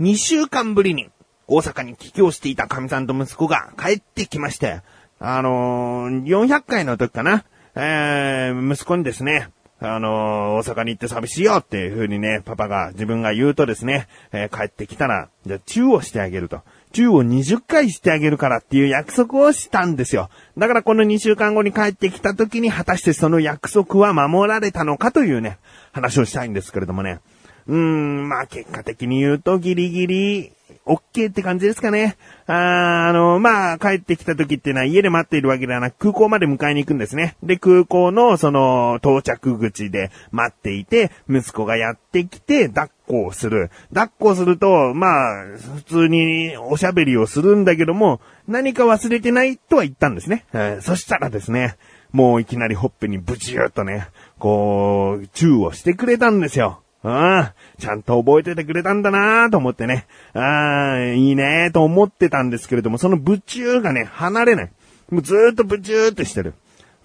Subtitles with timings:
[0.00, 1.10] 2週間ぶりに
[1.46, 4.82] 大阪に帰郷していた神さんと息子が帰ってきまして、
[5.18, 7.44] あのー、400回の時かな、
[7.74, 9.48] えー、息子にですね、
[9.80, 16.62] あのー、大阪に行って寂しいよっていう風にね、パパが、自分が言うとですね、えー、帰ってきたら、じゃあ、チューをしてあげると。
[16.92, 20.30] チューを20回してあげるからっていう約束をしたんですよ。
[20.56, 25.58] だからこの2週間後に帰ってきた時に果たしてその約束は守られたのかというね、
[25.92, 27.20] 話をしたいんですけれどもね。
[27.68, 30.52] うーん、まあ結果的に言うとギリギリ
[30.86, 32.16] OK って感じですかね。
[32.46, 37.36] ああの、まあ、帰ってきた時っていうのは家で待っているわけではなく空港まで迎えに行くんですね。
[37.42, 43.70] で、空港のその到着口で待っていて、息子がやってきて抱っこをする。
[43.92, 45.44] 抱っこすると、まあ、
[45.76, 50.44] 普通におしゃべりをするんだけども、何か忘れてないとは言ったんですね。
[50.52, 51.76] えー、そしたらですね、
[52.12, 56.80] もういきなりほっぺにブチューっとね、こう、チューをしてくれたんですよ。
[57.08, 60.06] ああ、ちゃんと覚えててくれたんだなと思ってね。
[60.34, 60.40] あ
[60.94, 64.70] あ、いいねと思ってたんですけれども、そのブチューがね、離れない。
[65.10, 66.54] もうずーっとブチューってしてる。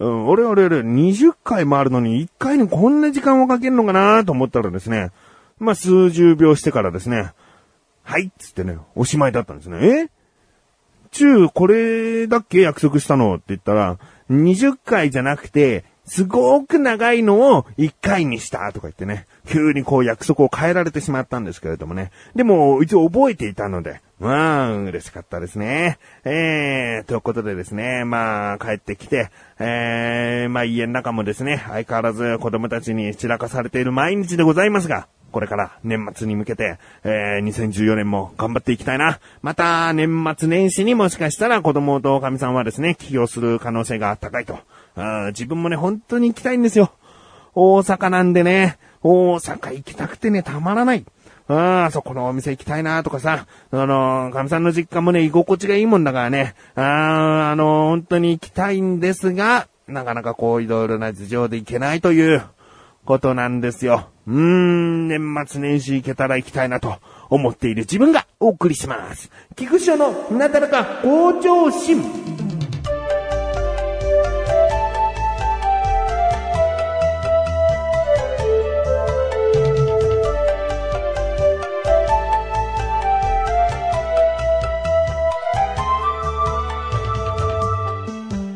[0.00, 5.12] うん、俺俺俺、20回回るのに1回にこんな時間をかけるのかなと思ったらですね、
[5.60, 7.30] まあ、数十秒してからですね、
[8.02, 9.78] はいっつってね、おしまいだったんですね。
[10.06, 10.10] え？
[11.12, 13.36] チューこれだっけ約束したの？
[13.36, 13.98] って言ったら、
[14.30, 22.10] 20回じゃなくて、すごく長いのを1回にしたとか言ってね、急にこう約束を変えられてしまったんですけれどもね。
[22.34, 25.98] でも、一応覚えていたので、まあ、嬉しかったですね。
[26.24, 39.18] えー、ということでですね、まあ、帰ってきて、えー、まあ家の中もですね、相変わらず子供たちに散らかされている毎日でございますが、これから年末に向けて、えー、2014年も頑張っていきたいな。
[39.42, 44.58] また、年末年始にもしかしたら子供と神さんはですね、起業する可能性が高いと。
[44.94, 46.92] あ自分もね、本当に行きたいんですよ。
[47.54, 51.04] 大阪なんでね、大阪行きたくてね、たまらない。
[51.48, 62.42] ああ、そこのお店行きたいなとかさ、あの、神さんの実家もね、居心地がいいもんだからね、ああ、あの、本当に行きたいんですが、なかなかこういろいろな事情で行けないという
[63.04, 64.08] ことなんですよ。
[64.26, 66.98] うーん、年末年始行けたら行きたいなと
[67.28, 69.30] 思っている自分がお送りします。
[69.56, 72.41] 菊池のなだらか向上心。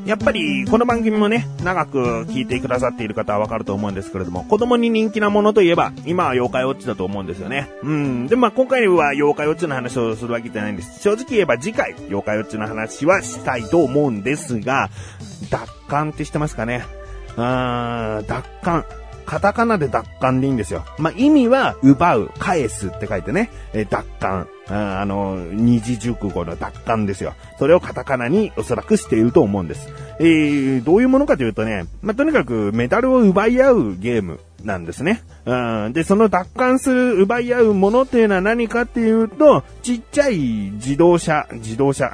[0.06, 7.68] やっぱり、この番組もね、長く聞いてくださっている方はわかると思うんですけれども、子供に人気なものといえば、今は妖怪ウォッチだと思うんですよね。
[7.82, 8.26] うん。
[8.28, 11.00] で、まあ今回は妖怪ウォッチの話をするわけじゃないんです。
[11.02, 14.90] 正直言えば次回、妖怪ウォッチの話はしたいと思うんですが、
[15.50, 16.84] 奪還って知ってますかね？
[17.36, 18.84] うーん、奪還。
[19.26, 20.84] カタカナで奪還でいいんですよ。
[20.98, 24.48] まあ、意味は、奪う、返すって書いてね、え奪還。
[24.68, 27.34] あの、二次熟語の奪還ですよ。
[27.58, 29.88] それをカタカナにおそらくしていると思うんです。
[30.18, 35.22] えー、どういうものかというとね、まあ、とにかくメダルを奪い合うゲームなんですね。
[35.44, 40.38] うん、で、その奪還する、奪い合うものっていうのは何かっていうと、ちっちゃい
[40.74, 42.06] 自動車、自動車、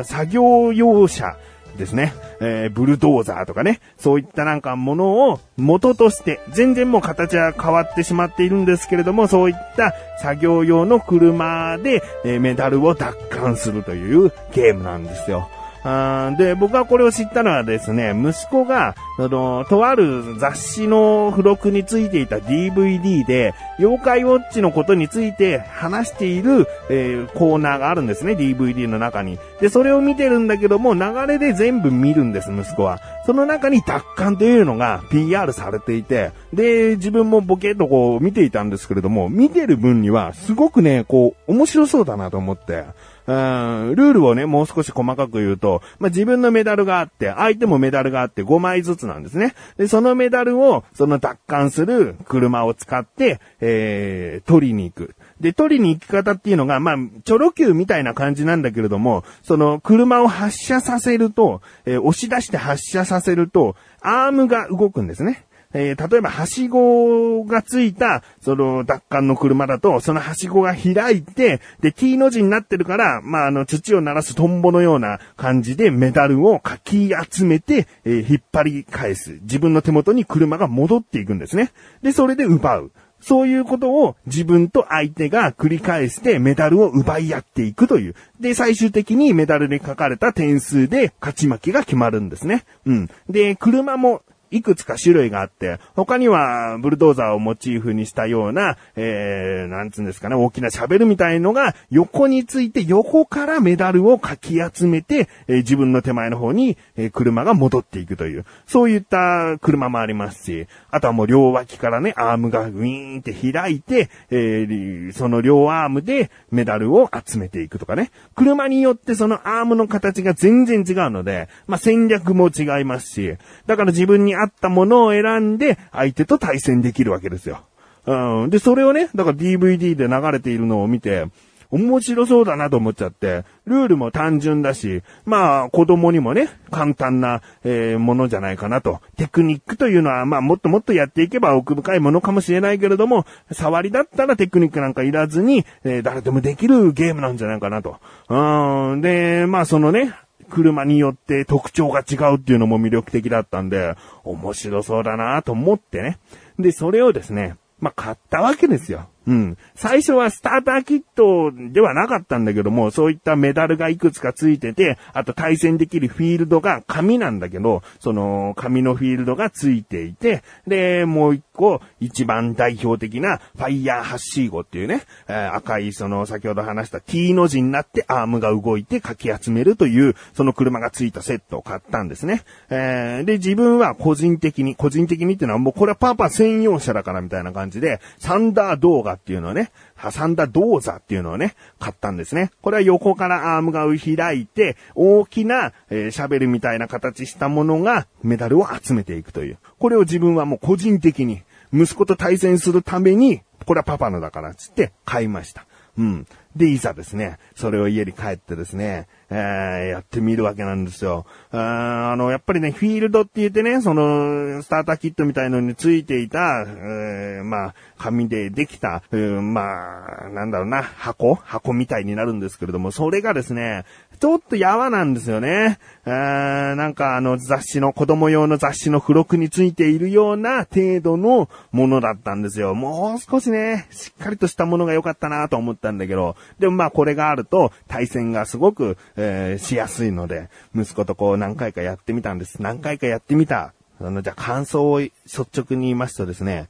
[0.00, 1.36] あ作業用車、
[1.80, 2.14] ですね。
[2.40, 3.80] えー、ブルドーザーとかね。
[3.98, 15.48] そういったなんかものを元として、全然もう形は変わってしまっているんですけれども、そういった作業用の車で、えー、メダルを奪還するというゲームなんですよ。
[15.82, 29.38] あで、僕はこれを知ったのはですね、息子が、あの、とある雑誌の付録についていた DVD で、妖怪ウォッチのことについて話している、えー、コーナーがあるんですね、DVD の中に。
[29.60, 33.00] で、それを見てるんだけども、流れで全部見るんです、息子は。
[33.26, 42.84] その中に奪還というのが PR されていて、で、自分もボケっとこう見ていたんですけれども、見てる分にはすごくね、こう、面白そうだなと思って、
[43.26, 49.54] うん、ルールをね、もう少し細かく言うと、まあ、自分のメダルがあって、相手もメダルがあって5枚ずつなんですね。
[49.76, 55.14] で、そのメダルを、その奪還する車を使って、えー、取りに行く。
[55.40, 65.44] で、取りに行き方っていうのが、まあ、チョロ Q みたいな感じなんだけれども、その、車を発射させると、えー、押し出して発射させると、アームが動くんですね。
[65.72, 79.38] えー、例えば、はしごがついた、その、奪還の車だと、そのはしごが開いて、で、T の字になってるから、まあ、あの、土を鳴らすトンボのような感じでメダルをかき集めて、えー、引っ張り返す。
[79.42, 81.70] 自分の手元に車が戻っていくんですね。
[82.02, 82.90] で、それで奪う。
[83.20, 88.14] そういうことを自分と相手が繰り返してメダルを奪い合っていくという。
[88.40, 92.64] で、最終的にメダルに書かれた点数で勝ち負けが決まるんですね。
[92.86, 93.10] うん。
[93.28, 118.10] で、車もいくつか種類があって、他にはブルドーザーをモチーフにしたような、えー、なんつうんですかね、大きなシャベルみたいのが横について横からメダルをかき集めて、えー自分の手前の方に、えー車が戻っていくという、そういった車もありますし、あとはもう両脇からね、アームがウィーンって開いて、えーその両アームでメダルを集めていくとかね。
[118.34, 123.36] 車によってそのアームの形が全然違うので、まあ、戦略も違いますし、
[123.66, 127.60] だから自分に合ったものを選んで相手と対戦できるわけですよ。
[128.06, 128.50] うん。
[128.50, 131.26] で、それをね、だから DVD で流れているのを見て、
[131.70, 139.00] 面白そうだなと思っちゃって、ルールも単純だし、まあ子供にもね、簡単な、えーものじゃないかなと。
[139.16, 147.98] テクニックというのは、まあもっともっとやっていけば奥深いものかもしれないけれども、触りだったらテクニックなんかいらずに、えー誰でもできるゲームなんじゃないかなと。
[148.28, 149.00] うん。
[149.00, 150.12] で、まあそのね、
[150.50, 156.18] 車によって特徴が違うっていうのも魅力的だったんで、面白そうだなと思ってね。
[156.58, 159.08] で、それをですね、まあ、買ったわけですよ。
[159.30, 159.58] うん。
[159.76, 182.42] 最初はスターターキットではなかったんだけども、そういったメダルがいくつかついてて、あと対戦できるフィールドが紙なんだけど、その紙のフィールドがついていて、で、もう一個、一番代表的なファイヤーハッシーゴっていうね、えー赤いその先ほど話した T の字になってアームが動いてかき集めるという、その車がついたセットを買ったんですね。
[182.68, 189.70] えーで、自分は個人的に、個人的にっていうのはもうこれはパパ専用車だからみたいな感じで、サンダー動画っていうのをね、
[190.00, 192.50] 挟んだ銅座っていうのをね、買ったんですね。
[192.62, 199.58] これは横からアームが開いて、大きな、えーシャベルみたいな形したものがメダルを集めていくという。
[199.78, 205.66] これを自分はもう個人的に、息子と対戦するために、これはパパのだからっつって買いました。
[205.98, 206.26] うん。
[206.56, 211.24] で、いざですね、それを家に帰ってですね、えーやってみるわけなんですよ。
[211.52, 221.36] ああの、やっぱりね、フィールドって言ってね、その、スターターキットみたいのについていた、えまあ、紙でできた、うんまあ、なんだろうな、箱？
[221.36, 223.84] 箱みたいになるんですけれども、それがですね、
[224.20, 225.78] ちょっとやわなんですよね。
[226.04, 232.74] あーなんかあの雑誌の、子供用の雑誌の付録についているような程度のものだったんですよ。
[232.74, 242.60] もう少しね、しっかりとしたものが良かったなと思ったんだけど、でもまあこれがあると対戦がすごく、えーしやすいので、息子とこう何回かやってみたんです。
[242.60, 243.72] 何回かやってみた。
[244.02, 246.68] あの、じゃあ感想を率直に言いますとですね、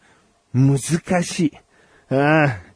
[0.55, 0.79] 難
[1.25, 1.53] しい。
[2.11, 2.70] うん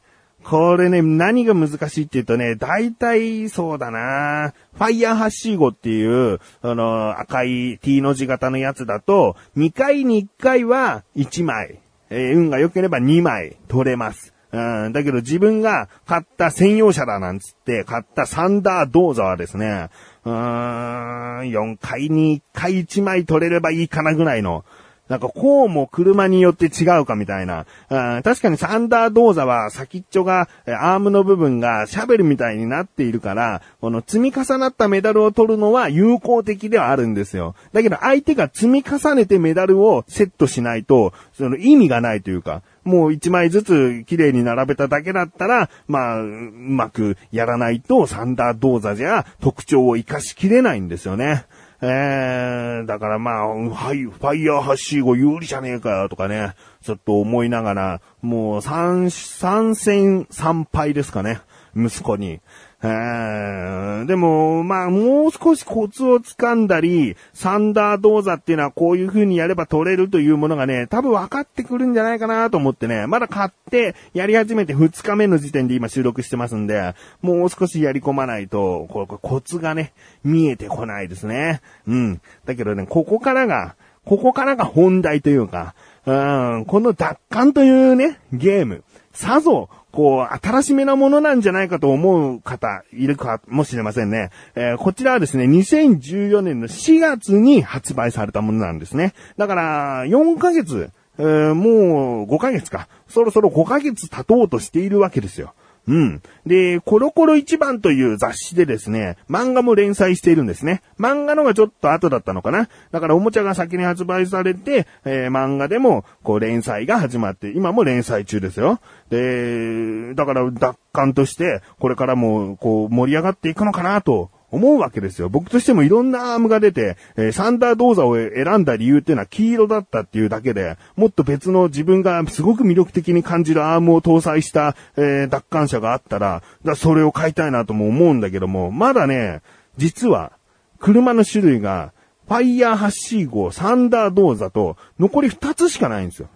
[0.44, 4.52] これね、何が難しいって言うとね、大体そうだな。
[4.74, 11.80] ファイヤーハッシーゴっていう、あの、赤い T の字型のやつだと、2回に1回は1枚、
[12.10, 14.34] えー運が良ければ2枚取れます。
[14.52, 19.88] うん、だけど自分が買った専用車だなんつって買ったサンダードーザはですね、
[20.24, 24.64] うーん、4回に1回1枚取れればいいかなぐらいの、
[25.08, 27.66] なんかこうも車によって違うかみたいな。
[27.90, 37.54] うん確かにサンダードーザは先っちょが、アームの部分がシャベルみたいになっているから、この積み重なったメダルを取るのは有効的ではあるんですよ。
[37.72, 51.46] だけど相手が積み重ねてメダルをセットしないと、その意味がないというか、もう一枚ずつ綺麗に並べただけだったら、まあ、うまくやらないとサンダードーザじゃ特徴を活かしきれないんですよね。
[51.80, 61.40] えー、だからまあ、はい、ファイヤーハッシーゴ有利じゃねえかよとかね、ちょっと思いながら、もう三、三戦三敗ですかね、
[61.76, 62.40] 息子に。
[62.84, 63.74] えー
[64.06, 81.60] でも、まあ、もう少しコツをつかんだり、サンダードーザっていうのはこういう風にやれば取れるというものがね、多分分かってくるんじゃないかなと思ってね、まだ買ってやり始めて2日目の時点で今収録してますんで、もう少しやり込まないと、こうコツがね、見えてこないですね。
[81.86, 82.20] うん。
[82.44, 85.74] だけどね、ここからが、ここからが本題というか、
[86.04, 94.30] うん、この奪還というね、ゲーム、さぞ、こう、新しめなものなんじゃないかと思う方、いるかもしれませんね。
[94.56, 99.14] えーこちらはですね、2014年の4月に発売されたものなんですね。
[99.38, 102.88] だから、4ヶ月、えーもう5ヶ月か。
[103.08, 105.54] そろそろ5ヶ月経とうとしているわけですよ。
[105.86, 106.22] うん。
[106.46, 110.82] で、コロコロ一番という雑誌でですね、漫画も連載しているんですね。
[110.98, 112.68] 漫画のがちょっと後だったのかな。
[112.90, 118.80] だからおもちゃが先に発売されて、えー漫画でも、こう連載が始まって、今も連載中ですよ。
[119.10, 124.30] で、だから奪還として、これからも、こう盛り上がっていくのかなと。
[124.50, 125.28] 思うわけですよ。
[125.28, 139.42] 僕としてもいろんなアームが出て、えーサンダードーザを選んだ理由っていうのは黄色だったっていうだけで、もっと別の自分がすごく魅力的に感じるアームを搭載した、えー奪還者があったら、だらそれを買いたいなとも思うんだけども、まだね、
[139.76, 140.32] 実は、
[140.78, 141.92] 車の種類が
[142.28, 146.28] ファイヤーハッシー号、サンダードーザと、残り2つしかないんですよ。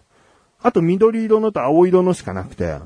[0.61, 2.79] あと緑色のと青色のしかなくて、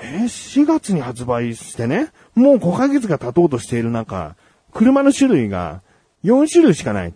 [0.00, 4.36] えー、4月に発売してね、もう5ヶ月が経とうとしている中、
[4.74, 5.80] 車の種類が
[6.24, 7.14] 4種類しかない。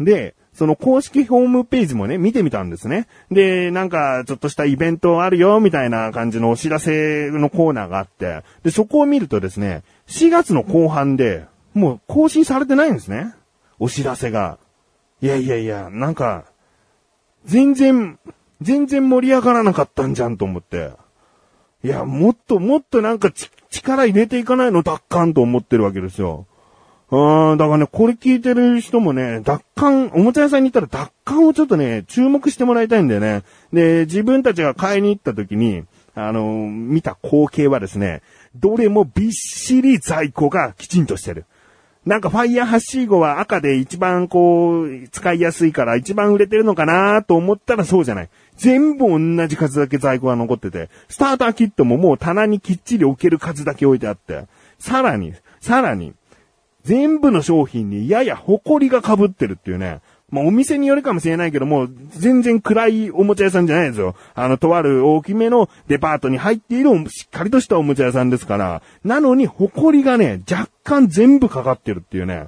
[0.00, 3.08] で、その公式ホームページもね、見てみたんですね。
[3.30, 13.34] で、なんか、ちょっとしたイベントあるよ、みたいな感じのお知らせのコーナーがあって、で、そこを見るとですね、4月の後半で、もう更新されてないんですね。
[13.78, 14.58] お知らせが。
[15.22, 16.44] いやいやいや、なんか、
[17.46, 18.18] 全然、
[18.60, 20.92] 全然盛り上がらなかったんじゃんと思って。
[21.82, 23.32] いや、もっともっとなんか
[23.70, 26.46] 力入れていかないの、奪還と思ってるわけですよ。
[27.14, 33.42] うん、だからね、これ聞いてる人もね、奪還、おもちゃ屋さんに行ったら奪還をちょっとね、注目してもらいたいんだよね。
[33.70, 38.22] で、自分たちが買いに行った時に、あの、見た光景はですね、
[38.56, 41.44] どれもびっしり在庫がきちんとしてる。
[42.06, 48.30] なんかファイヤーハッシー号は赤で一番こう、使いやすいから一番売れてるのかなと思ったらそうじゃない。
[48.56, 54.46] 全部同じ数だけ在庫が残ってて、スターターキットももう棚にきっちり置ける数だけ置いてあって、
[54.78, 56.14] さらに、さらに、
[56.84, 60.00] 全部の商品にやや埃が被ってるっていうね。
[60.32, 64.16] まあ、お店によるかもしれないけども、全然暗いおもちゃ屋さんじゃないですよ。
[64.34, 72.46] あの、とある大きめのデパートに入っているしっかりとしたおもちゃ屋さんですから、なのに、埃がね、若干全部かかってるっていうね。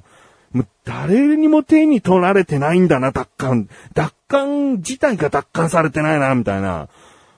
[0.51, 3.69] もう誰にも手に取られてないんだな、奪還。
[3.93, 6.87] 奪還自体が奪還されてないな、みたいな。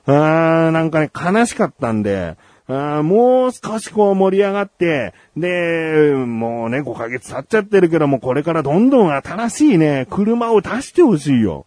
[0.06, 2.38] あーん、なんかね、悲しかったんで、
[2.70, 11.66] あもう少しこう盛り上がって、で、もうね、5ヶ月経っちゃってるけども、これからどんどん新しいね、車を出してほしいよ。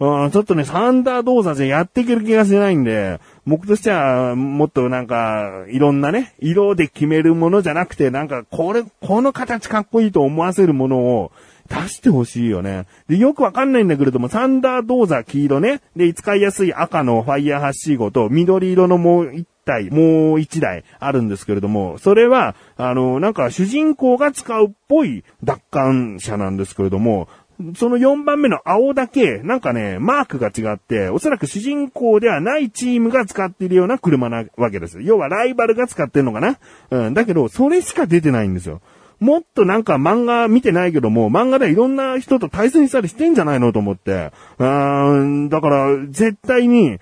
[0.00, 11.30] うん、ちょっとね、サンダードーザーじゃやっていける気がしないんで、僕としては、もっとなんか、いろんなね、色で決めるものじゃなくて、なんか、これ、この形かっこいいと思わせるものを、
[11.68, 12.86] 出してほしいよね。
[13.08, 15.80] で、よくわかんないんだけれども、サンダードーザー黄色ね。
[15.96, 27.28] で、使いやすい赤のファイヤーハッシー号と緑色のもう一体、もう一台あるんですけれども、それは、あの、なんか主人公が使うっぽい奪還車なんですけれども、
[27.76, 35.00] その4番目の青だけ、なんかね、マークが違って、おそらく主人公ではないチームが使っているような車なわけです。
[35.02, 36.58] 要はライバルが使ってるのかな？
[36.90, 37.14] うん。
[37.14, 38.80] だけど、それしか出てないんですよ。
[39.20, 44.32] もっとなんか漫画見てないけども、漫画ではいろんな人と対戦したりしてんじゃないのと思って。
[44.58, 46.98] うーん、だから、絶対に、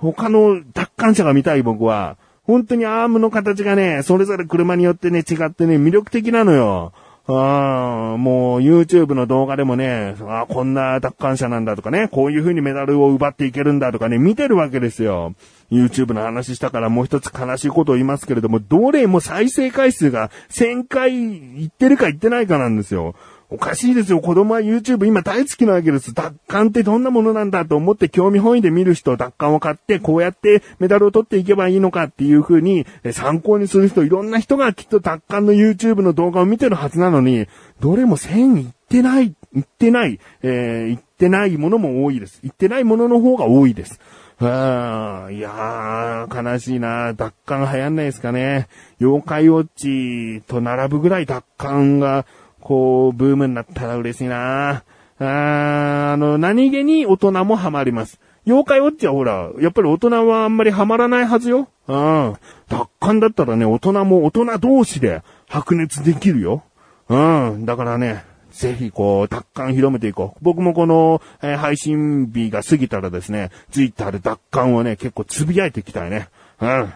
[0.00, 6.92] 他の奪還者が見たい僕は、本当にアームの形がね、それぞれ車によってね、違ってね、魅力的なのよ。
[7.30, 15.34] ああ、もう YouTube の動画でもね、あこんな奪還者なんだとかね、こういう風にメダルを奪っていけるんだとかね、見てるわけですよ。
[15.70, 23.14] YouTube の話したからもう一つ悲しいことを言いますけれども、どれも再生回数が1000回いってるかいってないかなんですよ。
[23.50, 24.20] おかしいですよ。
[24.20, 26.12] 子供は YouTube 今大好きなわけです。
[26.12, 37.46] 奪還ってどんなものなんだと思って興味本位で見る人、奪還を買って、こうやってメダルを取っていけばいいのかっていう風に参考にする人、いろんな人がきっと奪還の YouTube の動画を見てるはずなのに、
[37.80, 42.40] どれも1000いってない、いってない、えー、いってないものも多いです。
[42.44, 43.98] いってないものの方が多いです。
[44.40, 48.68] はあいやー、悲しいな奪還流行んないですかね。
[49.00, 52.24] 妖怪ウォッチと並ぶぐらい奪還が
[52.60, 54.82] こう、ブームになったら嬉しいな
[55.20, 58.20] ああの、何気に大人もハマります。
[58.46, 61.68] 妖怪ウォッチはほら、やっぱり大人はあんまりハマらないはずよ。
[61.86, 62.34] うん。
[62.68, 66.62] 奪還だったらね、大人も大人同士で白熱できるよ。
[67.08, 67.66] うん。
[67.66, 70.38] だからね、ぜひこう、奪還広めていこう。
[70.40, 76.28] 僕もこの、えー、配信日が過ぎたらですね、ツイッターで奪還をね、結構つぶやいていきたいね。
[76.60, 76.92] うん。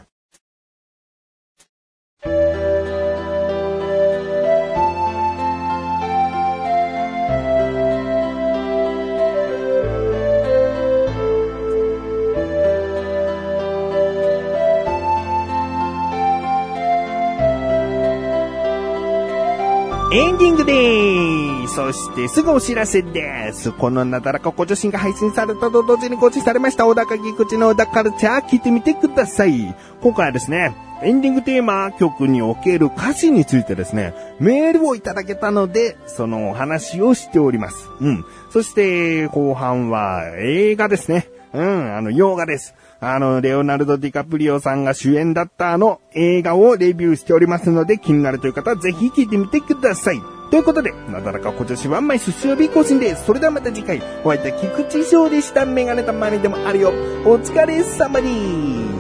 [20.33, 21.75] ンディングでーす。
[21.75, 23.73] そしてすぐお知らせです。
[23.73, 29.75] このなだらかご女子が配信されたと同時に告知されました小高木口の小高カルチャー聞いてみてください。
[30.01, 37.89] 今回はですね、エンディングテーマ曲における歌詞についてですね、メールをいただけたので、そのお話をしております。
[38.01, 38.25] うん。
[38.51, 41.29] そして後半は映画ですね。
[41.53, 42.75] うん、あの、洋画です。
[43.05, 50.23] あの、レオナルド・ディカプリオさんが主演だったあの映画をレビューしておりますので、気になるという方はぜひ聞いてみてください。
[50.53, 53.25] ということで、なだらか今年は毎週水曜日更新です。
[53.25, 55.67] それではまた次回、お会いいた菊池翔でした。
[55.67, 56.91] メガネたまにでもあるよ。
[57.25, 58.92] お疲れ様に